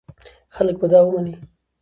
[0.55, 1.33] خلک به دا ومني.